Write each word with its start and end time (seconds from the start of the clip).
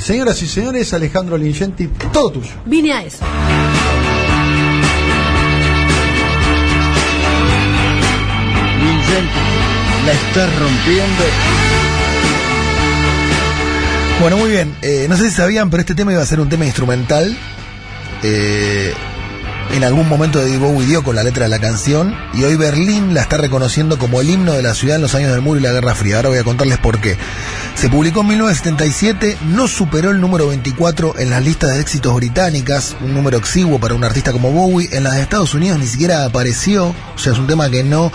Señoras 0.00 0.42
y 0.42 0.48
señores, 0.48 0.92
Alejandro 0.94 1.36
Lingenti, 1.36 1.88
todo 2.12 2.30
tuyo. 2.30 2.50
Vine 2.64 2.92
a 2.92 3.04
eso. 3.04 3.24
la 10.06 10.12
estás 10.12 10.58
rompiendo. 10.58 11.24
Bueno, 14.20 14.36
muy 14.36 14.50
bien. 14.50 14.74
Eh, 14.82 15.06
no 15.08 15.16
sé 15.16 15.30
si 15.30 15.36
sabían, 15.36 15.70
pero 15.70 15.82
este 15.82 15.94
tema 15.94 16.12
iba 16.12 16.22
a 16.22 16.26
ser 16.26 16.40
un 16.40 16.48
tema 16.48 16.64
instrumental. 16.64 17.36
Eh, 18.22 18.94
en 19.70 19.84
algún 19.84 20.08
momento 20.08 20.44
de 20.44 20.58
Bowie 20.58 20.86
dio 20.86 21.02
con 21.02 21.16
la 21.16 21.22
letra 21.22 21.44
de 21.44 21.48
la 21.48 21.58
canción 21.58 22.14
y 22.34 22.42
hoy 22.44 22.56
Berlín 22.56 23.14
la 23.14 23.22
está 23.22 23.36
reconociendo 23.36 23.98
como 23.98 24.20
el 24.20 24.28
himno 24.28 24.52
de 24.52 24.62
la 24.62 24.74
ciudad 24.74 24.96
en 24.96 25.02
los 25.02 25.14
años 25.14 25.32
del 25.32 25.40
muro 25.40 25.60
y 25.60 25.62
la 25.62 25.72
Guerra 25.72 25.94
Fría. 25.94 26.16
Ahora 26.16 26.28
voy 26.30 26.38
a 26.38 26.44
contarles 26.44 26.78
por 26.78 27.00
qué. 27.00 27.16
Se 27.74 27.88
publicó 27.88 28.20
en 28.20 28.28
1977, 28.28 29.38
no 29.48 29.68
superó 29.68 30.10
el 30.10 30.20
número 30.20 30.48
24 30.48 31.18
en 31.18 31.30
las 31.30 31.42
listas 31.42 31.74
de 31.74 31.80
éxitos 31.80 32.14
británicas, 32.14 32.96
un 33.00 33.14
número 33.14 33.38
exiguo 33.38 33.78
para 33.78 33.94
un 33.94 34.04
artista 34.04 34.32
como 34.32 34.52
Bowie. 34.52 34.88
En 34.92 35.04
las 35.04 35.14
de 35.14 35.22
Estados 35.22 35.54
Unidos 35.54 35.78
ni 35.78 35.86
siquiera 35.86 36.24
apareció, 36.24 36.88
o 36.88 37.18
sea, 37.18 37.32
es 37.32 37.38
un 37.38 37.46
tema 37.46 37.70
que 37.70 37.82
no, 37.82 38.12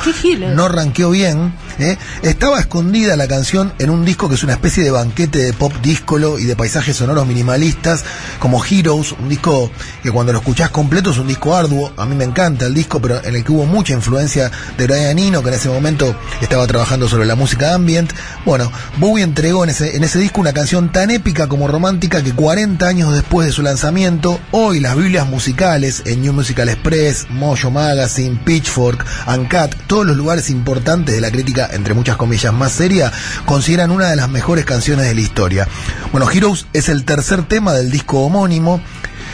no 0.54 0.68
ranqueó 0.68 1.10
bien. 1.10 1.54
¿eh? 1.80 1.98
Estaba 2.22 2.60
escondida 2.60 3.16
la 3.16 3.28
canción 3.28 3.74
en 3.80 3.90
un 3.90 4.06
disco 4.06 4.30
que 4.30 4.36
es 4.36 4.44
una 4.44 4.54
especie 4.54 4.84
de 4.84 4.92
banquete 4.92 5.40
de 5.40 5.54
pop 5.54 5.74
díscolo 5.82 6.40
y 6.40 6.46
de 6.46 6.56
paisajes 6.56 6.96
sonoros 6.96 7.26
minimalistas, 7.28 8.04
como 8.40 8.64
Heroes, 8.64 9.14
un 9.14 9.30
disco 9.30 9.72
que 10.04 10.12
cuando 10.12 10.34
lo 10.34 10.40
escuchás 10.40 10.70
completo 10.70 11.12
es 11.12 11.18
un 11.18 11.28
disco 11.28 11.37
arduo. 11.46 11.94
A 11.98 12.06
mí 12.06 12.16
me 12.16 12.24
encanta 12.24 12.66
el 12.66 12.74
disco, 12.74 13.00
pero 13.02 13.24
en 13.24 13.36
el 13.36 13.44
que 13.44 13.52
hubo 13.52 13.66
mucha 13.66 13.94
influencia 13.94 14.52
de 14.78 14.88
Brian 14.88 15.18
Eno, 15.18 15.42
que 15.42 15.50
en 15.50 15.56
ese 15.56 15.70
momento 15.70 16.16
estaba 16.42 16.68
trabajando 16.68 17.08
sobre 17.08 17.26
la 17.26 17.36
música 17.36 17.74
ambient. 17.74 18.12
Bueno, 18.46 18.72
Bowie 18.98 19.24
entregó 19.24 19.64
en 19.64 19.70
ese, 19.70 19.96
en 19.96 20.04
ese 20.04 20.20
disco 20.20 20.42
una 20.42 20.54
canción 20.54 20.92
tan 20.92 21.12
épica 21.12 21.48
como 21.48 21.68
romántica 21.68 22.24
que 22.24 22.34
40 22.34 22.88
años 22.88 23.14
después 23.14 23.48
de 23.48 23.54
su 23.54 23.62
lanzamiento, 23.62 24.40
hoy 24.52 24.80
las 24.80 24.96
Biblias 24.96 25.28
musicales 25.28 26.04
en 26.06 26.22
New 26.22 26.34
Musical 26.34 26.70
Express, 26.70 27.28
Mojo 27.30 27.72
Magazine, 27.72 28.40
Pitchfork, 28.44 29.06
Uncut, 29.28 29.76
todos 29.88 30.06
los 30.06 30.18
lugares 30.18 30.50
importantes 30.50 31.16
de 31.16 31.22
la 31.22 31.32
crítica, 31.32 31.70
entre 31.72 31.94
muchas 31.94 32.18
comillas 32.18 32.54
más 32.54 32.72
seria, 32.72 33.12
consideran 33.46 33.92
una 33.92 34.10
de 34.10 34.16
las 34.16 34.30
mejores 34.30 34.66
canciones 34.66 35.06
de 35.06 35.16
la 35.16 35.22
historia. 35.22 35.68
Bueno, 36.12 36.30
Heroes 36.30 36.68
es 36.74 36.90
el 36.90 37.06
tercer 37.06 37.44
tema 37.44 37.74
del 37.74 37.92
disco 37.92 38.20
homónimo. 38.20 38.82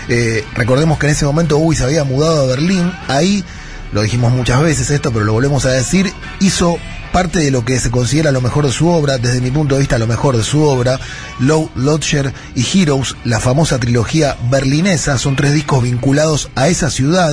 Eh, 0.09 0.44
recordemos 0.56 1.00
que 1.00 1.08
en 1.08 1.12
ese 1.14 1.26
momento 1.26 1.58
Bowie 1.58 1.78
se 1.78 1.84
había 1.84 2.04
mudado 2.04 2.44
a 2.44 2.46
Berlín. 2.48 2.92
Ahí, 3.08 3.44
lo 3.92 4.02
dijimos 4.02 4.32
muchas 4.32 4.62
veces 4.62 4.90
esto, 4.90 5.12
pero 5.12 5.26
lo 5.26 5.34
volvemos 5.34 5.66
a 5.66 5.72
decir, 5.72 6.12
hizo 6.40 6.78
parte 7.14 7.40
de 7.40 7.52
lo 7.52 7.64
que 7.64 7.80
se 7.80 7.92
considera 7.92 8.32
lo 8.32 8.42
mejor 8.42 8.66
de 8.66 8.72
su 8.72 8.88
obra, 8.88 9.20
desde 9.20 9.40
mi 9.40 9.52
punto 9.52 9.76
de 9.76 9.82
vista 9.82 10.00
lo 10.00 10.08
mejor 10.08 10.36
de 10.36 10.44
su 10.44 10.64
obra, 10.64 11.00
Low, 11.40 11.70
Lodger 11.76 12.34
y 12.56 12.66
Heroes, 12.82 13.16
la 13.23 13.40
famosa 13.40 13.80
trilogía 13.80 14.36
berlinesa, 14.50 15.20
son 15.20 15.36
tres 15.36 15.54
discos 15.54 15.84
vinculados 15.84 16.50
a 16.56 16.70
esa 16.70 16.90
ciudad. 16.90 17.32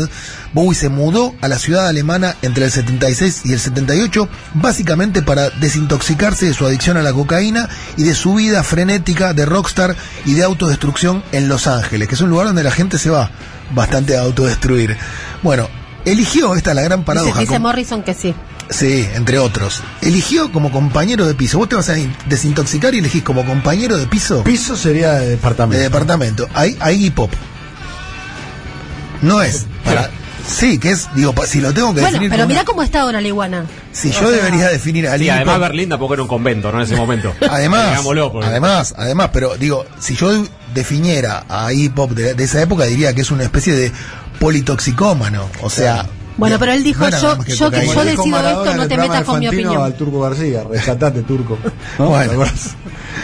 Bowie 0.52 0.74
se 0.74 0.88
mudó 0.88 1.34
a 1.40 1.48
la 1.48 1.58
ciudad 1.58 1.86
alemana 1.86 2.36
entre 2.42 2.64
el 2.64 2.70
76 2.70 3.42
y 3.44 3.52
el 3.52 3.60
78, 3.60 4.28
básicamente 4.54 5.22
para 5.22 5.50
desintoxicarse 5.50 6.46
de 6.46 6.54
su 6.54 6.66
adicción 6.66 6.96
a 6.96 7.02
la 7.02 7.12
cocaína 7.12 7.68
y 7.96 8.04
de 8.04 8.14
su 8.14 8.34
vida 8.34 8.62
frenética 8.62 9.32
de 9.32 9.46
rockstar 9.46 9.96
y 10.24 10.34
de 10.34 10.42
autodestrucción 10.42 11.22
en 11.32 11.48
Los 11.48 11.66
Ángeles, 11.66 12.08
que 12.08 12.14
es 12.14 12.20
un 12.20 12.30
lugar 12.30 12.46
donde 12.46 12.62
la 12.64 12.72
gente 12.72 12.98
se 12.98 13.10
va 13.10 13.30
bastante 13.74 14.16
a 14.16 14.22
autodestruir. 14.22 14.96
Bueno, 15.42 15.68
eligió, 16.04 16.54
esta 16.54 16.70
es 16.70 16.76
la 16.76 16.82
gran 16.82 17.04
paradoja. 17.04 17.40
Dice, 17.40 17.52
dice 17.52 17.58
Morrison 17.58 18.02
que 18.02 18.14
sí. 18.14 18.34
Sí, 18.70 19.08
entre 19.14 19.38
otros. 19.38 19.82
Eligió 20.00 20.52
como 20.52 20.70
compañero 20.70 21.26
de 21.26 21.34
piso. 21.34 21.58
Vos 21.58 21.68
te 21.68 21.74
vas 21.74 21.88
a 21.88 21.96
desintoxicar 22.26 22.94
y 22.94 22.98
elegís 22.98 23.24
como 23.24 23.44
compañero 23.44 23.96
de 23.96 24.06
piso. 24.06 24.44
Piso 24.44 24.76
sería 24.76 25.14
de 25.14 25.30
departamento. 25.30 25.78
De 25.78 25.84
departamento. 25.84 26.48
Hay, 26.54 26.76
hay 26.78 27.04
hip 27.06 27.18
hop. 27.18 27.30
No 29.22 29.42
es 29.42 29.66
para. 29.84 30.08
Sí, 30.46 30.78
que 30.78 30.90
es, 30.90 31.08
digo, 31.14 31.34
si 31.46 31.60
lo 31.60 31.72
tengo 31.72 31.88
que 31.94 32.00
bueno, 32.00 32.12
definir. 32.12 32.30
Pero 32.30 32.46
mira 32.46 32.64
cómo 32.64 32.82
está 32.82 33.02
ahora 33.02 33.20
la 33.20 33.28
iguana. 33.28 33.64
Si 33.92 34.10
yo 34.10 34.30
debería 34.30 34.68
definir 34.68 35.08
a 35.08 35.16
Sí, 35.18 35.28
además 35.28 35.60
Berlín 35.60 35.88
tampoco 35.88 36.14
era 36.14 36.22
un 36.22 36.28
convento, 36.28 36.70
¿no? 36.72 36.78
En 36.78 36.84
ese 36.84 36.96
momento. 36.96 37.34
Además, 37.48 38.00
porque- 38.02 38.46
además, 38.46 38.94
además, 38.96 39.30
pero 39.32 39.56
digo, 39.56 39.84
si 39.98 40.14
yo 40.16 40.44
definiera 40.74 41.44
a 41.48 41.72
hip 41.72 41.98
hop 41.98 42.14
de, 42.14 42.34
de 42.34 42.44
esa 42.44 42.60
época, 42.62 42.84
diría 42.84 43.14
que 43.14 43.20
es 43.22 43.30
una 43.30 43.42
especie 43.44 43.74
de 43.74 43.92
politoxicómano. 44.38 45.48
O 45.62 45.70
sea. 45.70 46.06
Bueno, 46.36 46.58
pero 46.58 46.72
él 46.72 46.82
dijo, 46.82 47.04
no 47.04 47.10
yo- 47.10 47.44
yo 47.44 47.70
que 47.70 47.86
yo 47.86 48.04
decido 48.04 48.26
Maradona 48.26 48.70
esto, 48.70 48.76
no 48.82 48.88
te 48.88 48.96
metas 48.96 49.24
con 49.24 49.40
mi 49.40 49.48
opinión. 49.48 49.82
al 49.82 49.94
Turco 49.94 50.20
García, 50.20 50.64
rescatate 50.70 51.22
turco. 51.22 51.58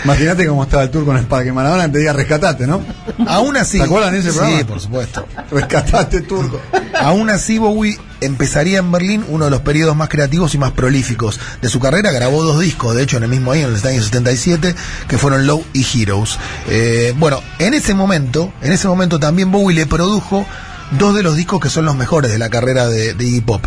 Imagínate 0.04 0.46
cómo 0.46 0.62
estaba 0.64 0.82
el 0.82 0.90
turco 0.90 1.10
en 1.12 1.18
el 1.18 1.24
para 1.26 1.44
que 1.44 1.52
Maradona 1.52 1.90
te 1.90 1.98
diga 1.98 2.12
rescatate, 2.12 2.66
¿no? 2.66 2.82
Aún 3.26 3.56
así. 3.56 3.78
¿Te 3.78 3.84
acuerdan 3.84 4.12
de 4.12 4.18
ese 4.20 4.32
programa? 4.32 4.58
Sí, 4.58 4.64
por 4.64 4.80
supuesto. 4.80 5.26
Rescatate 5.50 6.20
turco. 6.22 6.60
Aún 7.00 7.30
así, 7.30 7.58
Bowie 7.58 7.98
empezaría 8.20 8.78
en 8.78 8.90
Berlín 8.92 9.24
uno 9.28 9.46
de 9.46 9.50
los 9.50 9.60
periodos 9.60 9.96
más 9.96 10.08
creativos 10.08 10.54
y 10.54 10.58
más 10.58 10.72
prolíficos 10.72 11.40
de 11.62 11.68
su 11.68 11.80
carrera. 11.80 12.10
Grabó 12.12 12.42
dos 12.42 12.60
discos, 12.60 12.94
de 12.94 13.02
hecho, 13.02 13.16
en 13.16 13.24
el 13.24 13.28
mismo 13.30 13.52
año, 13.52 13.68
en 13.68 13.74
el 13.76 13.86
año 13.86 14.02
77, 14.02 14.74
que 15.08 15.18
fueron 15.18 15.46
Low 15.46 15.64
y 15.72 15.84
Heroes. 16.02 16.38
Eh, 16.68 17.14
bueno, 17.16 17.40
en 17.58 17.74
ese 17.74 17.94
momento, 17.94 18.52
en 18.62 18.72
ese 18.72 18.88
momento 18.88 19.18
también 19.18 19.50
Bowie 19.50 19.74
le 19.76 19.86
produjo 19.86 20.46
dos 20.92 21.14
de 21.14 21.22
los 21.22 21.36
discos 21.36 21.60
que 21.60 21.70
son 21.70 21.84
los 21.84 21.96
mejores 21.96 22.30
de 22.30 22.38
la 22.38 22.48
carrera 22.48 22.86
de, 22.88 23.14
de 23.14 23.24
Iggy 23.24 23.40
Pop. 23.40 23.64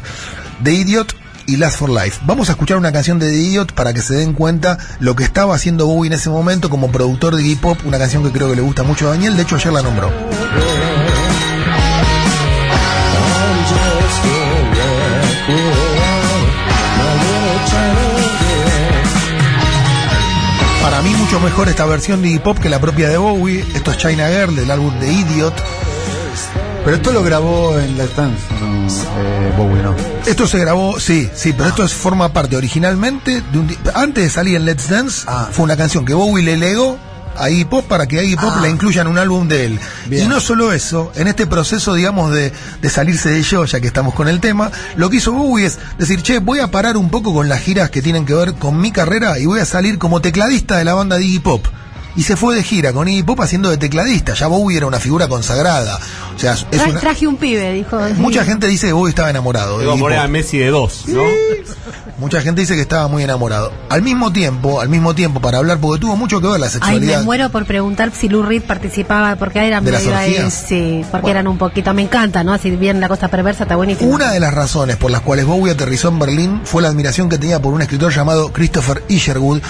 The 0.63 0.74
Idiot 0.74 1.16
y 1.50 1.57
Last 1.57 1.80
for 1.80 1.90
Life. 1.90 2.22
Vamos 2.25 2.50
a 2.50 2.52
escuchar 2.52 2.78
una 2.78 2.91
canción 2.91 3.18
de 3.18 3.30
The 3.30 3.35
Idiot 3.35 3.74
para 3.74 3.91
que 3.94 4.02
se 4.02 4.13
den 4.13 4.34
cuenta 4.34 4.78
lo 5.00 5.16
que 5.16 5.24
estaba 5.24 5.56
haciendo 5.56 5.88
Bowie 5.88 6.08
en 6.08 6.13
ese 6.13 6.29
momento 6.29 6.69
como 6.69 6.91
productor 6.91 7.35
de 7.35 7.41
Iggy 7.41 7.56
Pop, 7.56 7.79
una 7.85 7.97
canción 7.97 8.24
que 8.24 8.31
creo 8.31 8.50
que 8.50 8.56
le 8.56 8.62
gusta 8.62 8.84
mucho 8.84 9.08
a 9.08 9.12
Daniel, 9.12 9.35
de 9.35 9.44
hecho 9.44 9.56
ayer 9.56 9.74
la 9.74 9.81
nombró. 9.81 10.12
Para 20.84 21.02
mí 21.02 21.09
mucho 21.16 21.40
mejor 21.40 21.68
esta 21.68 21.85
versión 21.85 22.22
de 22.22 22.29
Iggy 22.29 22.40
Pop 22.40 22.59
que 22.59 22.69
la 22.69 22.79
propia 22.79 23.09
de 23.09 23.18
Bowie. 23.18 23.66
Esto 23.74 23.90
es 23.90 23.97
China 23.97 24.28
Girl 24.29 24.56
del 24.56 24.69
álbum 24.69 25.00
de 25.00 25.12
Idiot. 25.12 25.53
Pero 26.90 26.98
esto 26.98 27.12
lo 27.12 27.24
grabó 27.24 27.78
en 27.78 28.00
Let's 28.00 28.16
Dance, 28.16 28.42
no, 28.60 28.88
eh, 28.88 29.54
Bowie, 29.56 29.84
¿no? 29.84 29.96
Esto 30.26 30.48
se 30.48 30.58
grabó, 30.58 31.00
sí, 31.00 31.30
sí, 31.36 31.54
pero 31.54 31.70
esto 31.70 31.84
es, 31.84 31.94
forma 31.94 32.34
parte 32.34 32.58
originalmente 32.58 33.44
de 33.52 33.60
un 33.60 33.78
antes 33.94 34.24
de 34.24 34.30
salir 34.32 34.56
en 34.56 34.66
Let's 34.66 34.90
Dance, 34.90 35.22
Ah. 35.28 35.50
fue 35.52 35.66
una 35.66 35.78
canción 35.78 36.04
que 36.04 36.16
Bowie 36.16 36.44
le 36.44 36.58
legó 36.58 36.98
a 37.38 37.52
Iggy 37.52 37.66
Pop 37.66 37.86
para 37.86 38.08
que 38.08 38.24
Iggy 38.24 38.38
Pop 38.38 38.56
la 38.60 38.70
incluya 38.70 39.04
en 39.04 39.08
un 39.08 39.20
álbum 39.20 39.48
de 39.48 39.66
él. 39.66 39.80
Bien. 40.08 40.26
Y 40.26 40.28
no 40.28 40.40
solo 40.40 40.74
eso, 40.74 41.12
en 41.14 41.28
este 41.28 41.46
proceso, 41.46 41.94
digamos, 41.94 42.34
de, 42.34 42.52
de 42.82 42.90
salirse 42.90 43.30
de 43.30 43.44
yo, 43.44 43.66
ya 43.66 43.80
que 43.80 43.86
estamos 43.86 44.16
con 44.16 44.28
el 44.28 44.40
tema, 44.40 44.72
lo 44.96 45.12
que 45.12 45.18
hizo 45.18 45.32
Bowie 45.32 45.68
es 45.68 45.78
decir, 46.00 46.24
che, 46.24 46.40
voy 46.40 46.58
a 46.58 46.72
parar 46.72 46.98
un 46.98 47.12
poco 47.12 47.36
con 47.36 47.48
las 47.50 47.60
giras 47.62 47.92
que 47.92 48.02
tienen 48.02 48.26
que 48.26 48.34
ver 48.34 48.56
con 48.56 48.82
mi 48.82 48.92
carrera 48.92 49.38
y 49.38 49.46
voy 49.46 49.60
a 49.60 49.66
salir 49.66 50.00
como 50.00 50.22
tecladista 50.22 50.80
de 50.80 50.86
la 50.86 50.96
banda 50.96 51.18
de 51.18 51.26
Iggy 51.26 51.38
Pop. 51.38 51.68
Y 52.16 52.24
se 52.24 52.36
fue 52.36 52.56
de 52.56 52.64
gira 52.64 52.92
con 52.92 53.08
Iggy 53.08 53.24
Pop 53.24 53.40
haciendo 53.42 53.70
de 53.70 53.78
tecladista. 53.78 54.34
Ya 54.34 54.47
Bowie 54.47 54.78
era 54.78 54.88
una 54.88 55.00
figura 55.00 55.28
consagrada. 55.28 56.00
O 56.36 56.40
sea, 56.40 56.53
es 56.53 56.66
Tra- 56.72 56.90
una- 56.90 57.00
Traje 57.00 57.28
un 57.28 57.38
pibe, 57.38 57.72
dijo. 57.74 58.00
mucha 58.18 58.44
gente 58.44 58.68
dice 58.68 58.88
que 58.88 58.94
Bowie 58.94 59.09
estaba 59.12 59.30
enamorado. 59.30 59.80
poner 59.97 60.20
a 60.20 60.28
Messi 60.28 60.58
de 60.58 60.68
dos, 60.70 61.03
¿no? 61.08 61.24
Mucha 62.18 62.42
gente 62.42 62.59
dice 62.62 62.75
que 62.75 62.81
estaba 62.81 63.08
muy 63.08 63.24
enamorado. 63.24 63.72
Al 63.90 64.02
mismo 64.02 64.34
tiempo, 64.34 64.81
al 64.81 64.90
mismo 64.90 65.16
tiempo, 65.16 65.40
para 65.40 65.59
hablar, 65.59 65.78
porque 65.80 66.02
tuvo 66.02 66.18
mucho 66.18 66.42
que 66.42 66.47
ver 66.47 66.59
la 66.59 66.66
Ay, 66.66 66.72
sexualidad. 66.74 67.20
me 67.20 67.24
muero 67.25 67.50
por 67.50 67.66
preguntar 67.66 68.12
si 68.14 68.28
Lou 68.28 68.44
Reed 68.44 68.64
participaba, 68.64 69.38
porque 69.38 69.66
eran 69.66 69.86
¿De 69.86 69.91
medio 69.94 70.14
ahí, 70.18 70.36
sí, 70.52 71.06
porque 71.12 71.22
Bueno. 71.22 71.30
eran 71.30 71.47
un 71.47 71.58
poquito, 71.58 71.94
me 71.94 72.02
encanta, 72.02 72.44
¿no? 72.44 72.52
Así 72.53 72.72
bien 72.72 73.00
la 73.00 73.08
cosa 73.08 73.30
perversa, 73.30 73.64
está 73.64 73.78
buenísimo. 73.78 74.12
Una 74.14 74.34
de 74.34 74.40
las 74.41 74.53
razones 74.53 74.97
por 74.97 75.12
las 75.12 75.22
cuales 75.22 75.46
Bowie 75.46 75.72
aterrizó 75.72 76.09
en 76.09 76.20
Berlín 76.20 76.62
fue 76.66 76.81
la 76.81 76.90
admiración 76.90 77.30
que 77.30 77.38
tenía 77.38 77.62
por 77.62 77.74
un 77.74 77.81
escritor 77.81 78.12
llamado 78.14 78.52
Christopher 78.52 79.02
Isherwood. 79.08 79.62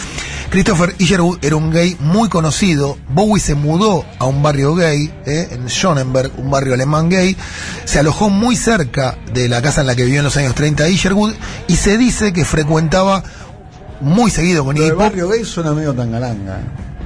Christopher 0.49 0.95
Isherwood 0.97 1.37
era 1.43 1.55
un 1.55 1.69
gay 1.71 1.95
muy 1.99 2.27
conocido. 2.27 2.97
Bowie 3.09 3.39
se 3.39 3.53
mudó 3.53 4.03
a 4.17 4.25
un 4.25 4.41
barrio 4.41 4.74
gay, 4.74 5.13
eh, 5.27 5.47
en 5.51 5.69
Schonenberg, 5.69 6.31
un 6.38 6.50
barrio 6.50 6.74
alemán 6.74 7.07
gay. 7.09 7.38
Se 7.85 8.00
alojó 8.00 8.29
muy 8.31 8.56
cerca 8.56 9.15
de 9.31 9.47
la 9.47 9.62
casa 9.62 9.81
en 9.81 9.88
la 9.88 9.95
que 9.95 10.06
vivió 10.06 10.19
en 10.19 10.24
los 10.25 10.38
años 10.38 10.56
30 10.56 10.89
Isherwood 10.89 11.33
y 11.68 11.75
se 11.75 11.97
dice 12.00 12.33
que 12.33 12.45
frecuentaba 12.45 13.24
muy 14.01 14.31
seguido 14.31 14.65
con 14.65 14.75
Pop. 14.75 14.95
barrio 14.97 15.27
gay 15.29 15.45
suena 15.45 15.71
medio 15.74 15.94
tangalanga. 15.94 16.57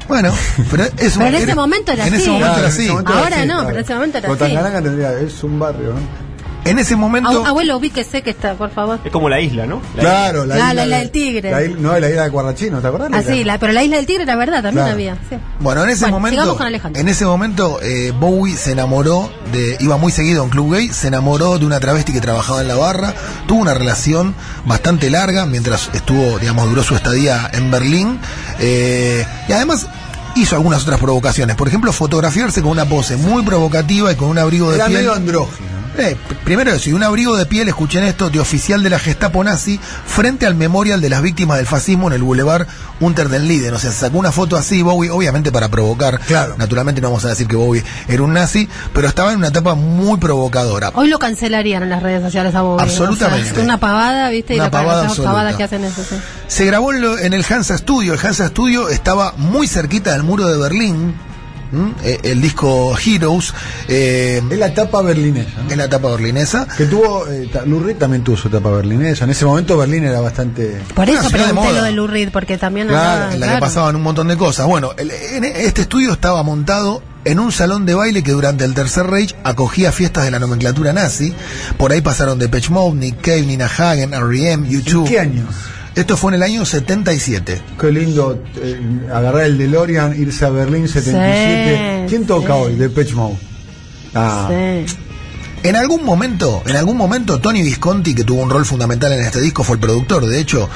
Bueno, 0.07 0.33
pero, 0.71 0.83
es 0.97 1.17
Pero 1.17 1.25
en 1.27 1.35
ese 1.35 1.55
momento 1.55 1.91
era 1.91 2.07
en 2.07 2.13
así. 2.13 2.23
ese 2.23 2.31
momento 2.31 2.53
Claro, 2.53 2.59
era 2.59 2.67
en 2.67 2.71
ese 2.73 2.81
así. 2.81 2.89
momento 2.91 3.13
Ahora 3.13 3.37
así, 3.37 3.47
no, 3.47 3.57
pero 3.65 3.77
en 3.79 3.83
ese 3.83 3.93
momento 3.93 4.17
era 4.19 4.27
Con 4.27 4.35
así. 4.37 4.45
Tangalanga 4.45 4.81
tendría, 4.81 5.19
es 5.19 5.43
un 5.43 5.59
barrio, 5.59 5.93
¿no? 5.93 6.22
En 6.65 6.79
ese 6.79 6.95
momento. 6.95 7.29
Abu- 7.29 7.45
Abuelo, 7.45 7.77
ubíquese 7.77 8.21
que 8.21 8.29
está, 8.29 8.53
por 8.55 8.69
favor. 8.71 8.99
Es 9.03 9.11
como 9.11 9.27
la 9.29 9.41
isla, 9.41 9.65
¿no? 9.65 9.81
La 9.95 10.01
Claro, 10.01 10.45
la 10.45 10.55
isla, 10.55 10.73
la 10.73 10.83
isla 10.83 10.95
de- 10.97 11.01
del 11.01 11.11
tigre. 11.11 11.51
la 11.51 11.63
isla- 11.63 11.77
no, 11.79 11.99
la 11.99 12.09
isla 12.09 12.23
de 12.23 12.31
Cuarrachino, 12.31 12.79
¿te 12.81 12.87
acordás? 12.87 13.09
Ah, 13.13 13.21
sí, 13.21 13.43
la- 13.43 13.57
pero 13.57 13.73
la 13.73 13.83
isla 13.83 13.97
del 13.97 14.05
tigre 14.05 14.23
era 14.23 14.35
verdad, 14.37 14.61
también 14.63 14.85
Claro. 14.85 14.91
había. 14.93 15.15
sí. 15.29 15.35
Bueno, 15.59 15.83
en 15.83 15.89
ese 15.89 16.01
Bueno, 16.05 16.17
momento, 16.19 16.35
sigamos 16.41 16.57
con 16.57 16.67
Alejandro. 16.67 17.01
en 17.01 17.07
ese 17.09 17.25
momento 17.25 17.79
eh, 17.81 18.11
Bowie 18.17 18.55
se 18.55 18.71
enamoró 18.71 19.29
de, 19.51 19.77
iba 19.81 19.97
muy 19.97 20.11
seguido 20.11 20.41
a 20.41 20.43
un 20.45 20.49
club 20.49 20.73
gay, 20.73 20.89
se 20.89 21.07
enamoró 21.07 21.57
de 21.59 21.65
una 21.65 21.79
travesti 21.81 22.13
que 22.13 22.21
trabajaba 22.21 22.61
en 22.61 22.67
la 22.69 22.75
barra, 22.75 23.13
tuvo 23.45 23.61
una 23.61 23.73
relación 23.73 24.33
bastante 24.65 25.09
larga 25.09 25.45
mientras 25.45 25.89
estuvo, 25.93 26.39
digamos, 26.39 26.69
duró 26.69 26.81
su 26.83 26.95
estadía 26.95 27.49
en 27.53 27.71
Berlín, 27.71 28.19
eh, 28.59 29.25
y 29.49 29.51
además 29.51 29.87
hizo 30.35 30.55
algunas 30.55 30.83
otras 30.83 30.99
provocaciones. 30.99 31.55
Por 31.55 31.67
ejemplo, 31.67 31.91
fotografiarse 31.93 32.61
con 32.61 32.71
una 32.71 32.85
pose 32.85 33.17
muy 33.17 33.43
provocativa 33.43 34.11
y 34.11 34.15
con 34.15 34.29
un 34.29 34.37
abrigo 34.39 34.69
de 34.71 34.77
Era 34.77 34.85
piel. 34.87 34.99
medio 34.99 35.13
andrógino. 35.13 35.82
Eh, 35.97 36.17
primero 36.43 36.71
eso, 36.71 36.89
y 36.89 36.93
un 36.93 37.03
abrigo 37.03 37.35
de 37.37 37.45
piel, 37.45 37.67
escuchen 37.67 38.03
esto, 38.03 38.29
de 38.29 38.39
oficial 38.39 38.81
de 38.81 38.89
la 38.89 38.97
Gestapo 38.99 39.43
nazi 39.43 39.79
frente 40.05 40.45
al 40.47 40.55
memorial 40.55 41.01
de 41.01 41.09
las 41.09 41.21
víctimas 41.21 41.57
del 41.57 41.67
fascismo 41.67 42.07
en 42.07 42.13
el 42.13 42.23
Boulevard 42.23 42.67
Unter 42.99 43.29
den 43.29 43.47
Linden. 43.47 43.73
O 43.73 43.79
sea, 43.79 43.91
se 43.91 43.97
sacó 43.99 44.17
una 44.17 44.31
foto 44.31 44.57
así, 44.57 44.81
Bowie, 44.81 45.11
obviamente 45.11 45.51
para 45.51 45.69
provocar. 45.69 46.19
Claro. 46.21 46.55
Naturalmente 46.57 46.99
no 47.01 47.09
vamos 47.09 47.25
a 47.25 47.29
decir 47.29 47.47
que 47.47 47.55
Bowie 47.55 47.83
era 48.07 48.23
un 48.23 48.33
nazi, 48.33 48.67
pero 48.93 49.07
estaba 49.07 49.31
en 49.31 49.37
una 49.37 49.49
etapa 49.49 49.75
muy 49.75 50.17
provocadora. 50.17 50.91
Hoy 50.95 51.09
lo 51.09 51.19
cancelarían 51.19 51.83
en 51.83 51.89
las 51.89 52.01
redes 52.01 52.23
sociales 52.23 52.55
a 52.55 52.61
Bowie. 52.61 52.81
Absolutamente. 52.83 53.41
O 53.51 53.53
sea, 53.53 53.59
es 53.59 53.63
una 53.65 53.79
pavada, 53.79 54.29
¿viste? 54.29 54.53
Una 54.55 54.63
y 54.63 54.65
la 54.67 54.71
pavada 54.71 55.07
pavadas 55.15 55.55
que 55.55 55.63
hacen 55.63 55.83
eso, 55.83 56.03
sí. 56.07 56.15
Se 56.47 56.65
grabó 56.65 56.91
en, 56.93 57.01
lo- 57.01 57.17
en 57.19 57.33
el 57.33 57.45
Hansa 57.47 57.77
Studio. 57.77 58.13
El 58.13 58.19
Hansa 58.25 58.47
Studio 58.47 58.89
estaba 58.89 59.33
muy 59.37 59.67
cerquita 59.67 60.11
del 60.13 60.23
muro 60.23 60.47
de 60.47 60.57
Berlín. 60.57 61.13
Eh, 62.03 62.19
El 62.23 62.41
disco 62.41 62.95
Heroes. 62.97 63.53
eh, 63.87 64.41
Es 64.49 64.57
la 64.59 64.67
etapa 64.67 65.01
berlinesa. 65.01 65.61
¿no? 65.63 65.71
en 65.71 65.77
la 65.77 65.85
etapa 65.85 66.09
berlinesa. 66.11 66.67
Que 66.77 66.85
tuvo, 66.85 67.27
eh, 67.27 67.49
Reed 67.53 67.97
también 67.97 68.23
tuvo 68.23 68.37
su 68.37 68.47
etapa 68.47 68.69
berlinesa. 68.71 69.23
En 69.25 69.31
ese 69.31 69.45
momento 69.45 69.77
Berlín 69.77 70.03
era 70.05 70.19
bastante... 70.21 70.79
Por 70.93 71.09
eso 71.09 71.23
de 71.23 71.29
pregunté 71.29 71.53
moda. 71.53 71.71
lo 71.79 71.83
de 71.83 71.91
Lou 71.91 72.07
Reed, 72.07 72.29
porque 72.31 72.57
también 72.57 72.87
Claro, 72.87 73.09
andaba- 73.23 73.33
en 73.33 73.39
la 73.39 73.53
que 73.55 73.59
pasaban 73.59 73.95
un 73.95 74.01
montón 74.03 74.27
de 74.27 74.37
cosas. 74.37 74.65
Bueno, 74.67 74.91
el- 74.97 75.11
en 75.11 75.43
este 75.43 75.81
estudio 75.83 76.11
estaba 76.13 76.43
montado 76.43 77.01
en 77.25 77.39
un 77.39 77.51
salón 77.51 77.85
de 77.85 77.93
baile 77.93 78.21
que 78.21 78.31
durante 78.31 78.65
el 78.65 78.73
Tercer 78.73 79.07
Reich 79.07 79.33
acogía 79.43 79.91
fiestas 79.91 80.25
de 80.25 80.31
la 80.31 80.39
nomenclatura 80.39 80.91
nazi. 80.93 81.33
Por 81.77 81.91
ahí 81.91 82.01
pasaron 82.01 82.37
Depeche 82.37 82.69
Mode, 82.69 82.97
Nick 82.99 83.21
Cave, 83.21 83.43
Nina 83.43 83.65
Hagen, 83.65 84.13
R.E.M., 84.13 84.67
¿En 84.67 84.71
YouTube. 84.73 85.07
qué 85.07 85.19
año? 85.19 85.47
Esto 85.95 86.17
fue 86.17 86.31
en 86.31 86.35
el 86.35 86.43
año 86.43 86.65
77. 86.65 87.61
Qué 87.79 87.91
lindo 87.91 88.41
eh, 88.57 89.07
agarrar 89.13 89.43
el 89.45 89.57
DeLorean, 89.57 90.19
irse 90.19 90.45
a 90.45 90.49
Berlín 90.49 90.87
77. 90.87 92.03
Sí, 92.03 92.09
¿Quién 92.09 92.25
toca 92.25 92.55
sí. 92.55 92.61
hoy? 92.61 92.75
De 92.75 92.89
Pitch 92.89 93.13
Mode. 93.13 93.37
Ah, 94.15 94.47
Sí. 94.49 94.95
En 95.63 95.77
algún 95.77 96.03
momento, 96.03 96.61
en 96.65 96.75
algún 96.75 96.97
momento, 96.97 97.39
Tony 97.39 97.61
Visconti, 97.61 98.13
que 98.13 98.25
tuvo 98.25 98.41
un 98.41 98.49
rol 98.49 98.65
fundamental 98.65 99.13
en 99.13 99.21
este 99.21 99.39
disco, 99.39 99.63
fue 99.63 99.75
el 99.75 99.79
productor, 99.79 100.25
de 100.25 100.37
hecho, 100.37 100.69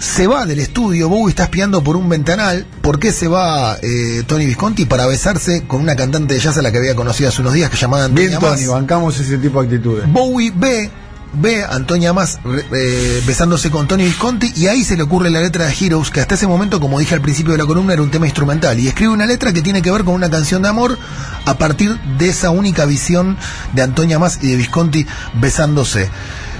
se 0.00 0.26
va 0.26 0.44
del 0.46 0.58
estudio, 0.58 1.08
Bowie 1.08 1.30
está 1.30 1.44
espiando 1.44 1.82
por 1.82 1.96
un 1.96 2.08
ventanal. 2.08 2.66
¿Por 2.82 2.98
qué 2.98 3.12
se 3.12 3.28
va 3.28 3.76
eh, 3.80 4.24
Tony 4.26 4.46
Visconti? 4.46 4.84
Para 4.84 5.06
besarse 5.06 5.64
con 5.66 5.80
una 5.80 5.94
cantante 5.94 6.34
de 6.34 6.40
jazz 6.40 6.58
a 6.58 6.62
la 6.62 6.72
que 6.72 6.78
había 6.78 6.96
conocido 6.96 7.28
hace 7.28 7.40
unos 7.40 7.52
días, 7.52 7.70
que 7.70 7.76
llamaba 7.76 8.08
bien 8.08 8.34
Antonia 8.34 8.50
Mas. 8.50 8.60
Tony, 8.60 8.72
bancamos 8.72 9.18
ese 9.20 9.38
tipo 9.38 9.62
de 9.62 9.68
actitudes. 9.68 10.12
Bowie 10.12 10.52
ve, 10.54 10.90
ve 11.34 11.64
a 11.64 11.74
Antonia 11.74 12.12
Más 12.12 12.38
eh, 12.72 13.22
besándose 13.26 13.70
con 13.70 13.86
Tony 13.86 14.04
Visconti 14.04 14.52
y 14.56 14.66
ahí 14.68 14.84
se 14.84 14.96
le 14.96 15.02
ocurre 15.02 15.30
la 15.30 15.40
letra 15.40 15.66
de 15.66 15.74
Heroes, 15.78 16.10
que 16.10 16.20
hasta 16.20 16.34
ese 16.34 16.46
momento, 16.46 16.80
como 16.80 16.98
dije 16.98 17.14
al 17.14 17.20
principio 17.20 17.52
de 17.52 17.58
la 17.58 17.66
columna, 17.66 17.92
era 17.92 18.02
un 18.02 18.10
tema 18.10 18.26
instrumental. 18.26 18.78
Y 18.78 18.88
escribe 18.88 19.12
una 19.12 19.26
letra 19.26 19.52
que 19.52 19.62
tiene 19.62 19.82
que 19.82 19.90
ver 19.90 20.04
con 20.04 20.14
una 20.14 20.30
canción 20.30 20.62
de 20.62 20.68
amor 20.68 20.98
a 21.44 21.58
partir 21.58 21.98
de 22.18 22.28
esa 22.28 22.50
única 22.50 22.84
visión 22.86 23.36
de 23.74 23.82
Antonia 23.82 24.18
Más 24.18 24.38
y 24.42 24.50
de 24.50 24.56
Visconti 24.56 25.06
besándose. 25.34 26.08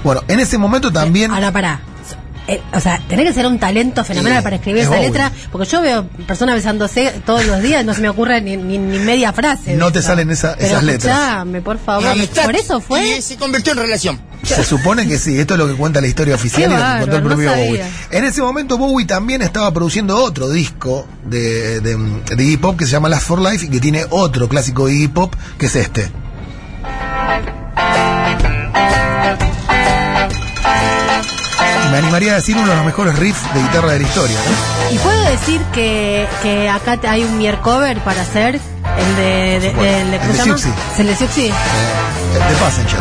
Bueno, 0.03 0.23
en 0.27 0.39
ese 0.39 0.57
momento 0.57 0.91
también... 0.91 1.31
Ahora, 1.31 1.51
pará. 1.51 1.79
Eh, 2.47 2.61
o 2.73 2.79
sea, 2.79 3.01
tenés 3.09 3.25
que 3.25 3.33
ser 3.33 3.45
un 3.45 3.59
talento 3.59 4.05
fenomenal 4.05 4.37
Sí, 4.39 4.43
para 4.45 4.55
escribir 4.55 4.83
es 4.83 4.87
esa 4.87 4.99
letra, 4.99 5.31
porque 5.51 5.67
yo 5.67 5.81
veo 5.81 6.07
personas 6.25 6.55
besándose 6.55 7.21
todos 7.25 7.45
los 7.45 7.61
días, 7.61 7.83
no 7.83 7.93
se 7.93 7.99
me 7.99 8.07
ocurre 8.07 8.39
ni, 8.41 8.55
ni, 8.55 8.77
ni 8.77 8.99
media 8.99 9.33
frase. 9.33 9.75
No 9.75 9.91
te 9.91 9.99
eso. 9.99 10.07
salen 10.07 10.31
esa- 10.31 10.55
Pero 10.55 10.67
esas 10.67 10.83
letras. 10.83 11.45
por 11.61 11.77
favor. 11.77 12.15
Por 12.45 12.55
eso 12.55 12.79
fue. 12.79 13.17
Y 13.17 13.21
se 13.21 13.35
convirtió 13.35 13.73
en 13.73 13.79
relación. 13.79 14.21
Se 14.43 14.63
supone 14.63 15.07
que 15.07 15.17
sí, 15.17 15.37
esto 15.39 15.55
es 15.55 15.57
lo 15.59 15.67
que 15.67 15.73
cuenta 15.73 15.99
la 15.99 16.07
historia 16.07 16.35
oficial 16.35 16.69
Qué 16.69 16.75
y 16.75 16.77
lo 16.77 16.83
que 16.85 16.99
contó 17.01 17.15
el 17.17 17.23
no 17.23 17.29
propio. 17.29 17.49
Bowie. 17.51 17.83
En 18.11 18.23
ese 18.23 18.41
momento 18.41 18.77
Bowie 18.77 19.05
también 19.05 19.41
estaba 19.41 19.73
produciendo 19.73 20.17
otro 20.17 20.49
disco 20.49 21.05
de, 21.25 21.81
de, 21.81 21.97
de 22.35 22.43
Iggy 22.43 22.57
Pop 22.57 22.77
que 22.77 22.85
se 22.85 22.91
llama 22.91 23.09
Last 23.09 23.27
for 23.27 23.39
Life 23.41 23.65
y 23.65 23.69
que 23.69 23.79
tiene 23.79 24.05
otro 24.09 24.47
clásico 24.47 24.85
de 24.87 24.93
Iggy 24.93 25.07
Pop 25.09 25.35
que 25.57 25.65
es 25.65 25.75
este. 25.75 26.11
Y 31.85 31.91
me 31.91 31.97
animaría 31.97 32.33
a 32.33 32.35
decir 32.35 32.55
uno 32.57 32.67
de 32.67 32.75
los 32.75 32.85
mejores 32.85 33.17
riffs 33.17 33.41
de 33.53 33.61
guitarra 33.61 33.91
de 33.93 33.99
la 33.99 34.07
historia. 34.07 34.37
¿no? 34.37 34.95
Y 34.95 34.97
puedo 34.99 35.21
decir 35.23 35.61
que, 35.73 36.27
que 36.41 36.69
acá 36.69 36.99
hay 37.09 37.23
un 37.23 37.37
mier 37.37 37.57
cover 37.59 37.99
para 37.99 38.21
hacer 38.21 38.55
el 38.55 39.15
de, 39.15 39.59
de, 39.59 39.73
Bueno, 39.73 39.91
del- 39.91 40.13
el 40.13 40.19
¿cómo 40.19 40.31
de 40.33 40.37
se 40.39 40.45
llama? 40.45 40.57
Siouxsie. 40.57 40.71
Es 40.93 40.99
el 40.99 41.07
de. 41.07 41.47
Eh, 41.47 42.57
Passenger. 42.59 42.99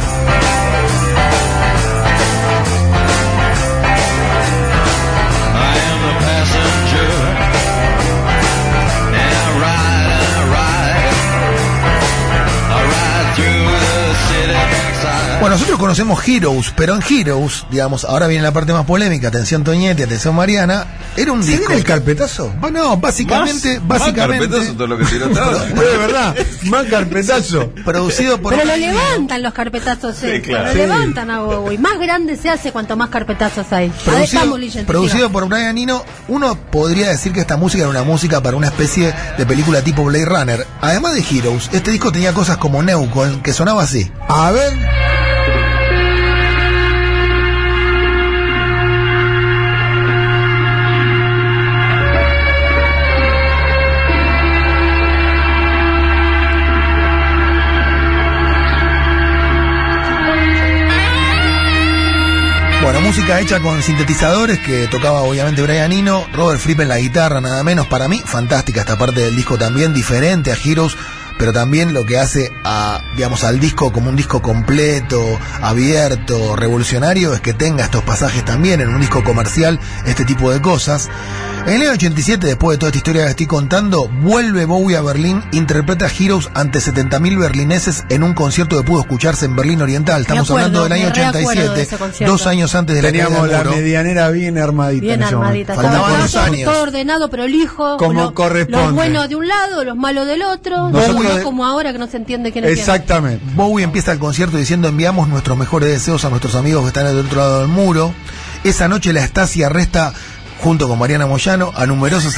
Bueno, 15.41 15.55
nosotros 15.57 15.79
conocemos 15.79 16.27
Heroes, 16.27 16.73
pero 16.77 16.95
en 16.95 17.03
Heroes, 17.09 17.67
digamos, 17.71 18.05
ahora 18.05 18.27
viene 18.27 18.43
la 18.43 18.53
parte 18.53 18.73
más 18.73 18.85
polémica, 18.87 19.29
atención 19.29 19.63
Toñete, 19.65 20.05
atención 20.05 20.35
Mariana, 20.35 20.87
era 21.17 21.31
un 21.31 21.43
¿Se 21.43 21.51
disco... 21.53 21.67
viene 21.69 21.81
el 21.81 21.85
carpetazo? 21.87 22.53
Bueno, 22.59 22.97
básicamente, 22.97 23.79
Más- 23.81 23.89
más 23.89 23.99
básicamente... 24.01 24.49
carpetazo 24.49 24.73
todo 24.75 24.87
lo 24.87 24.99
que 24.99 25.05
tiró 25.05 25.27
atrás. 25.27 25.69
de 25.75 25.97
verdad, 25.99 26.37
más 26.65 26.87
carpetazo. 26.87 27.71
producido 27.85 28.41
por 28.41 28.55
Pero 28.55 28.65
lo 28.67 28.77
levantan 28.77 29.43
los 29.43 29.53
carpetazos, 29.53 30.21
eh. 30.25 30.41
claro. 30.43 30.67
Lo 30.69 30.73
Sí. 30.73 30.79
levantan 30.79 31.31
a 31.31 31.41
Bowie. 31.41 31.79
Más 31.79 31.99
grande 32.01 32.37
se 32.37 32.49
hace 32.51 32.73
cuanto 32.73 32.97
más 32.97 33.11
carpetazos 33.11 33.71
hay. 33.73 33.91
Producido, 34.05 34.87
producido 34.87 35.31
por 35.31 35.47
Brian 35.49 35.77
Eno, 35.79 36.03
uno 36.29 36.57
podría 36.73 37.11
decir 37.11 37.33
que 37.33 37.41
esta 37.41 37.57
música 37.59 37.83
era 37.83 37.91
una 37.91 38.03
música 38.05 38.43
para 38.43 38.57
una 38.57 38.69
especie 38.69 39.15
de 39.37 39.47
película 39.47 39.83
tipo 39.83 40.03
Blade 40.05 40.25
Runner. 40.25 40.67
Además 40.81 41.15
de 41.15 41.21
Heroes, 41.31 41.69
este 41.73 41.91
disco 41.91 42.11
tenía 42.11 42.33
cosas 42.33 42.57
como 42.57 42.83
Neucon, 42.83 43.43
que 43.43 43.53
sonaba 43.53 43.83
así. 43.83 44.11
A 44.29 44.51
ver. 44.51 44.73
Música 63.17 63.41
hecha 63.41 63.61
con 63.61 63.83
sintetizadores 63.83 64.59
que 64.59 64.89
tocaba 64.89 65.23
obviamente 65.23 65.63
Brian 65.63 65.91
Eno, 65.91 66.27
Robert 66.35 66.61
Fripp 66.61 66.81
en 66.81 66.89
la 66.89 66.99
guitarra, 66.99 67.41
nada 67.41 67.63
menos. 67.63 67.87
Para 67.87 68.09
mí, 68.09 68.21
fantástica 68.23 68.81
esta 68.81 68.99
parte 68.99 69.23
del 69.23 69.35
disco 69.35 69.57
también, 69.57 69.95
diferente 69.95 70.53
a 70.53 70.57
Heroes, 70.63 70.99
pero 71.39 71.53
también 71.53 71.93
lo 71.95 72.05
que 72.05 72.19
hace 72.19 72.51
a, 72.65 73.01
digamos, 73.17 73.45
al 73.45 73.61
disco 73.61 73.93
como 73.93 74.09
un 74.11 74.17
disco 74.17 74.41
completo, 74.43 75.21
abierto, 75.61 76.57
revolucionario, 76.57 77.35
es 77.35 77.41
que 77.41 77.53
tenga 77.55 77.85
estos 77.85 78.03
pasajes 78.03 78.45
también 78.45 78.81
en 78.81 78.89
un 78.89 79.01
disco 79.01 79.23
comercial, 79.23 79.79
este 80.07 80.25
tipo 80.25 80.51
de 80.51 80.61
cosas. 80.61 81.09
En 81.67 81.75
el 81.75 81.83
año 81.83 81.91
87, 81.93 82.47
después 82.47 82.77
de 82.77 82.79
toda 82.79 82.91
esta 82.91 82.99
historia 82.99 83.25
que 83.25 83.31
estoy 83.31 83.47
contando, 83.47 84.09
vuelve 84.23 84.67
Bowie 84.67 84.97
a 84.97 85.01
Berlín, 85.03 85.43
interpreta 85.51 86.07
Heroes 86.07 86.49
ante 86.55 86.79
70.000 86.79 87.39
berlineses 87.41 88.05
en 88.09 88.23
un 88.23 88.35
concierto 88.35 88.77
que 88.79 88.85
pudo 88.85 89.01
escucharse 89.01 89.47
en 89.47 89.57
Berlín 89.57 89.83
Oriental. 89.83 90.21
Estamos 90.23 90.49
acuerdo, 90.49 90.67
hablando 90.67 90.85
del 90.85 90.93
año 90.93 91.09
me 91.09 91.13
reacuerdo 91.15 91.49
de 91.51 91.51
87, 91.63 91.83
ese 91.83 91.99
concierto. 91.99 92.33
dos 92.33 92.47
años 92.47 92.73
antes 92.77 92.95
de 92.95 93.03
la 93.03 93.09
Teníamos 93.09 93.43
del 93.43 93.51
la 93.53 93.65
medianera 93.65 94.31
bien 94.31 94.59
armadita. 94.59 95.01
Bien 95.01 95.23
en 95.23 95.23
armadita. 95.25 95.75
Estaba 95.75 96.09
todo 96.65 96.83
ordenado, 96.83 97.31
prolijo. 97.31 97.97
Como 97.97 98.13
lo- 98.23 98.35
corresponde. 98.35 98.85
Los 98.87 98.95
buenos 98.95 99.29
de 99.29 99.35
un 99.35 99.49
lado, 99.49 99.83
los 99.83 99.97
malos 99.97 100.25
del 100.29 100.43
otro. 100.43 100.89
Nosotros 100.91 101.17
no 101.29 101.37
de- 101.37 101.43
como 101.43 101.65
ahora 101.65 101.93
que 101.93 101.99
no 101.99 102.07
se 102.07 102.17
entiende 102.17 102.53
quién 102.53 102.65
es 102.65 102.71
quién. 102.71 102.81
Exactamente. 102.81 103.45
Bowie 103.55 103.85
empieza 103.85 104.13
el 104.13 104.19
concierto 104.19 104.57
diciendo 104.57 104.89
enviamos 104.89 105.29
nuestros 105.29 105.57
mejores 105.59 105.91
deseos 105.91 106.25
a 106.25 106.31
nuestros 106.31 106.55
amigos 106.55 106.83
que 106.83 106.89
están 106.89 107.07
del 107.07 107.27
otro 107.27 107.39
lado 107.39 107.59
del 107.61 107.69
muro. 107.69 108.15
Esa 108.65 108.89
noche 108.89 109.13
la 109.13 109.25
Stasi 109.27 109.63
arresta 109.63 110.13
junto 110.59 110.89
con 110.89 110.99
Mariana 110.99 111.27
Moyano 111.27 111.71
a 111.77 111.85
numerosos 111.87 112.35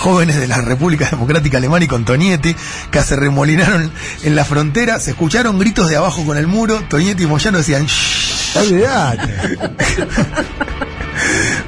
jóvenes 0.00 0.36
de 0.40 0.48
la 0.48 0.60
República 0.60 1.08
Democrática 1.08 1.58
Alemana 1.58 1.84
y 1.84 1.88
con 1.88 2.04
Tonietti 2.04 2.54
que 2.90 3.00
se 3.02 3.14
remolinaron 3.14 3.92
en 4.24 4.34
la 4.36 4.44
frontera, 4.44 4.98
se 4.98 5.12
escucharon 5.12 5.58
gritos 5.58 5.88
de 5.88 5.96
abajo 5.96 6.24
con 6.26 6.36
el 6.36 6.48
muro, 6.48 6.82
Tonietti 6.88 7.22
y 7.22 7.26
Moyano 7.26 7.58
decían 7.58 7.86
"Shh". 7.86 8.56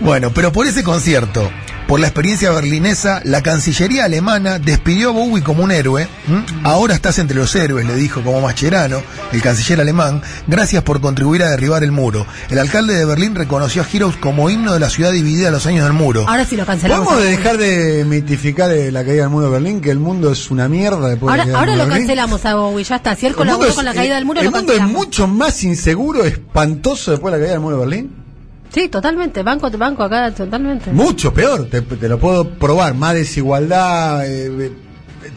Bueno, 0.00 0.30
pero 0.32 0.52
por 0.52 0.66
ese 0.66 0.82
concierto, 0.82 1.50
por 1.88 2.00
la 2.00 2.06
experiencia 2.06 2.50
berlinesa, 2.50 3.20
la 3.24 3.42
Cancillería 3.42 4.06
alemana 4.06 4.58
despidió 4.58 5.10
a 5.10 5.12
Bowie 5.12 5.42
como 5.42 5.62
un 5.62 5.70
héroe. 5.72 6.08
Ahora 6.64 6.94
estás 6.94 7.18
entre 7.18 7.36
los 7.36 7.54
héroes, 7.54 7.86
le 7.86 7.94
dijo 7.96 8.22
como 8.22 8.40
Mascherano, 8.40 9.02
el 9.32 9.42
canciller 9.42 9.80
alemán. 9.80 10.22
Gracias 10.46 10.82
por 10.84 11.00
contribuir 11.02 11.42
a 11.42 11.50
derribar 11.50 11.82
el 11.84 11.92
muro. 11.92 12.26
El 12.48 12.58
alcalde 12.58 12.94
de 12.94 13.04
Berlín 13.04 13.34
reconoció 13.34 13.82
a 13.82 13.86
Heroes 13.92 14.16
como 14.16 14.48
himno 14.48 14.72
de 14.72 14.80
la 14.80 14.88
ciudad 14.88 15.12
dividida 15.12 15.48
a 15.48 15.50
los 15.50 15.66
años 15.66 15.84
del 15.84 15.92
muro. 15.92 16.24
Ahora 16.28 16.44
sí 16.46 16.56
lo 16.56 16.64
cancelamos. 16.64 17.06
¿Podemos 17.08 17.24
dejar 17.28 17.58
de 17.58 18.04
mitificar 18.06 18.70
eh, 18.72 18.90
la 18.90 19.04
caída 19.04 19.22
del 19.24 19.30
muro 19.30 19.46
de 19.46 19.52
Berlín? 19.52 19.80
Que 19.82 19.90
el 19.90 19.98
mundo 19.98 20.32
es 20.32 20.50
una 20.50 20.68
mierda 20.68 21.08
después 21.08 21.30
Ahora, 21.30 21.44
de 21.44 21.54
ahora 21.54 21.72
lo 21.72 21.78
Berlín. 21.84 21.98
cancelamos 21.98 22.44
a 22.46 22.54
Bowie, 22.54 22.84
ya 22.84 22.96
está. 22.96 23.14
Si 23.16 23.26
él 23.26 23.32
El 23.32 23.36
mundo 23.36 23.52
colaboró 23.52 23.68
es- 23.68 23.74
con 23.74 23.84
la 23.84 23.92
caída 23.94 24.14
del 24.14 24.24
muro, 24.24 24.40
el 24.40 24.46
lo 24.46 24.52
mundo 24.52 24.72
es 24.72 24.80
mucho 24.82 25.26
más 25.26 25.62
inseguro, 25.64 26.24
espantoso 26.24 27.10
después 27.10 27.32
de 27.32 27.38
la 27.38 27.42
caída 27.44 27.52
del 27.54 27.60
muro 27.60 27.76
de 27.78 27.86
Berlín. 27.86 28.21
Sí, 28.72 28.88
totalmente. 28.88 29.42
Banco, 29.42 29.70
banco 29.70 30.02
acá, 30.04 30.30
totalmente. 30.32 30.90
Mucho 30.92 31.32
peor, 31.32 31.66
te, 31.68 31.82
te 31.82 32.08
lo 32.08 32.18
puedo 32.18 32.48
probar. 32.54 32.94
Más 32.94 33.14
desigualdad, 33.14 34.24
eh, 34.26 34.46
eh, 34.66 34.72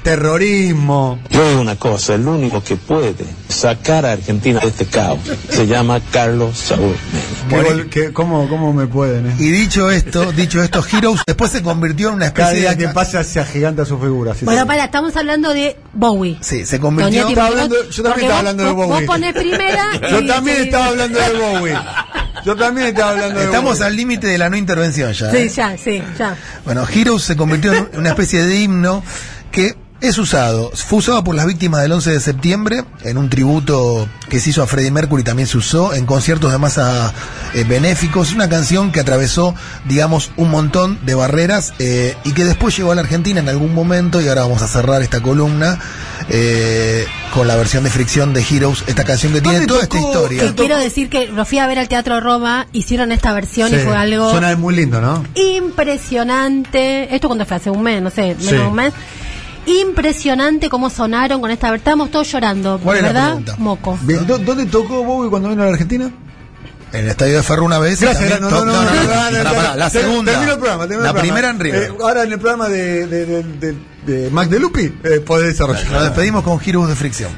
terrorismo. 0.04 1.20
Yo 1.30 1.48
digo 1.50 1.62
una 1.62 1.76
cosa, 1.76 2.16
el 2.16 2.28
único 2.28 2.64
que 2.64 2.76
puede 2.78 3.14
sacar 3.50 4.06
a 4.06 4.14
Argentina 4.14 4.60
de 4.60 4.68
este 4.68 4.86
caos 4.86 5.20
se 5.50 5.68
llama 5.68 6.00
Carlos 6.12 6.58
Saúl 6.58 6.96
Menem. 7.52 7.90
¿Qué 7.90 8.06
qué- 8.08 8.14
cómo, 8.14 8.48
¿Cómo 8.50 8.74
me 8.74 8.88
pueden? 8.88 9.28
eh? 9.28 9.36
Y 9.38 9.50
dicho 9.52 9.92
esto, 9.92 10.32
dicho 10.32 10.62
esto, 10.64 10.84
Heroes 10.92 11.22
después 11.28 11.52
se 11.52 11.62
convirtió 11.62 12.10
en 12.10 12.16
una 12.16 12.34
Cada 12.34 12.50
especie 12.50 12.62
día 12.70 12.76
de 12.76 12.88
que 12.88 12.94
pasa 12.94 13.24
se 13.24 13.40
agiganta 13.40 13.86
su 13.86 14.00
figura. 14.00 14.34
sí, 14.34 14.46
Bueno, 14.46 14.62
sí. 14.62 14.68
para, 14.68 14.86
estamos 14.86 15.16
hablando 15.16 15.54
de 15.54 15.78
Bowie. 15.94 16.38
Sí, 16.42 16.66
se 16.66 16.80
convirtió. 16.80 17.28
Hablando- 17.42 17.90
yo 17.90 18.04
también 18.04 18.26
estaba 18.32 18.32
vos- 18.32 18.40
hablando 18.40 18.64
de 18.64 18.72
Bowie. 18.72 18.90
Vos 18.92 19.04
ponés 19.04 19.34
primera. 19.34 19.86
Yo 20.10 20.26
también 20.26 20.58
estaba 20.62 20.86
hablando 20.88 21.20
de 21.20 21.34
Bowie. 21.34 21.78
Yo 22.46 22.56
también 22.56 22.88
estaba 22.88 23.12
hablando 23.12 23.40
de 23.40 23.46
Estamos 23.46 23.82
al 23.82 23.96
límite 23.96 24.28
de 24.28 24.38
la 24.38 24.50
no 24.50 24.56
intervención 24.56 25.12
ya. 25.14 25.32
Sí, 25.32 25.38
¿eh? 25.38 25.50
ya, 25.50 25.78
sí, 25.78 26.04
ya. 26.18 26.38
Bueno, 26.64 26.88
Heroes 26.88 27.24
se 27.24 27.36
convirtió 27.36 27.74
en 27.74 27.90
una 27.98 28.10
especie 28.10 28.44
de 28.44 28.60
himno 28.60 29.04
que 29.52 29.76
es 30.02 30.18
usado, 30.18 30.72
fue 30.76 31.00
usado 31.00 31.24
por 31.24 31.36
las 31.36 31.48
víctimas 31.48 31.82
del 31.82 31.92
11 31.94 32.12
de 32.12 32.20
septiembre, 32.20 32.84
en 33.04 33.18
un 33.18 33.30
tributo 33.30 34.08
que 34.30 34.40
se 34.40 34.50
hizo 34.52 34.62
a 34.62 34.68
Freddie 34.68 34.92
Mercury 34.92 35.24
también 35.24 35.48
se 35.48 35.58
usó, 35.58 35.94
en 35.94 36.06
conciertos 36.06 36.52
de 36.52 36.58
masa 36.58 37.14
eh, 37.54 37.64
benéficos, 37.64 38.32
una 38.34 38.48
canción 38.50 38.92
que 38.92 39.00
atravesó, 39.00 39.56
digamos, 39.86 40.32
un 40.38 40.52
montón 40.52 41.00
de 41.06 41.16
barreras 41.16 41.74
eh, 41.80 42.16
y 42.24 42.34
que 42.34 42.44
después 42.44 42.76
llegó 42.78 42.92
a 42.92 42.96
la 42.96 43.02
Argentina 43.02 43.40
en 43.40 43.50
algún 43.50 43.74
momento, 43.74 44.22
y 44.22 44.28
ahora 44.28 44.42
vamos 44.42 44.62
a 44.62 44.68
cerrar 44.68 45.02
esta 45.02 45.22
columna 45.22 45.80
eh, 46.30 47.06
con 47.34 47.48
la 47.48 47.56
versión 47.56 47.84
de 47.84 47.90
fricción 47.90 48.34
de 48.34 48.42
Heroes, 48.50 48.84
esta 48.88 49.04
canción 49.06 49.34
que 49.34 49.42
tiene 49.42 49.60
¿Dónde 49.66 49.74
toda 49.74 49.88
tocó? 49.88 49.98
esta 49.98 50.08
historia. 50.08 50.42
Que 50.44 50.56
quiero 50.56 50.78
decir 50.78 51.10
que 51.10 51.28
lo 51.28 51.46
fui 51.46 51.58
a 51.60 51.68
ver 51.68 51.80
al 51.80 51.88
Teatro 51.88 52.20
Roma, 52.20 52.68
hicieron 52.74 53.12
esta 53.12 53.34
versión 53.34 53.74
y 53.74 53.78
fue 53.78 53.96
algo 53.96 54.30
Suena 54.30 54.56
muy 54.56 54.76
lindo, 54.76 55.00
¿no? 55.02 55.24
impresionante. 55.36 57.14
Esto 57.16 57.28
cuando 57.28 57.46
fue 57.46 57.58
hace 57.58 57.70
un 57.70 57.82
mes, 57.82 58.02
no 58.02 58.10
sé, 58.10 58.36
menos 58.36 58.44
Sí. 58.46 58.56
un 58.56 58.74
mes. 58.76 58.94
Impresionante 59.66 60.70
cómo 60.70 60.90
sonaron 60.90 61.42
con 61.42 61.52
esta. 61.52 61.74
Estábamos 61.76 62.12
todos 62.12 62.32
llorando, 62.32 62.80
¿Cuál 62.84 62.98
es 62.98 63.04
la 63.04 63.08
¿verdad? 63.10 63.26
pregunta? 63.28 63.56
Moco. 63.58 63.98
Bien, 64.04 64.26
¿dó- 64.28 64.38
¿Dónde 64.38 64.66
tocó 64.66 65.04
Bowie 65.04 65.30
cuando 65.30 65.50
vino 65.50 65.64
a 65.64 65.66
la 65.66 65.72
Argentina? 65.72 66.12
En 66.94 67.02
el 67.04 67.10
estadio 67.10 67.36
de 67.38 67.44
Ferro 67.44 67.66
una 67.66 67.80
vez. 67.80 68.00
Gracias, 68.00 68.40
no, 68.40 68.50
no, 68.50 68.58
to- 68.58 68.66
no, 68.66 68.72
no, 68.74 68.82
no, 68.84 68.92
no, 69.04 69.10
pará, 69.10 69.32
no, 69.32 69.44
pará, 69.56 69.70
no, 69.72 69.76
la 69.76 69.90
segunda. 69.90 70.32
Termino 70.32 70.54
el 70.54 70.60
programa, 70.60 70.84
termino 70.88 71.02
la 71.04 71.10
el 71.10 71.14
programa. 71.16 71.22
primera 71.22 71.50
en 71.50 71.60
River. 71.60 71.84
Eh, 71.84 71.94
ahora 72.02 72.24
en 72.24 72.32
el 72.32 72.40
programa 72.40 72.70
de, 72.70 73.08
de, 73.08 73.26
de, 73.26 73.44
de, 73.44 73.76
de 74.06 74.30
Mac 74.30 74.48
de 74.50 74.60
Lupi, 74.60 74.94
eh, 75.04 75.20
podés 75.26 75.48
desarrollar. 75.48 75.92
Nos 75.92 76.04
despedimos 76.04 76.44
con 76.44 76.60
Heroes 76.66 76.88
de 76.90 76.96
fricción. 76.96 77.32